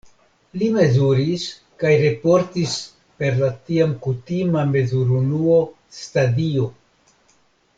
Li 0.59 0.67
mezuris 0.75 1.43
kaj 1.83 1.91
raportis 2.05 2.73
per 3.19 3.37
la 3.43 3.49
tiam 3.67 3.93
kutima 4.07 4.65
mezurunuo 4.73 5.61
"stadio". 5.99 6.67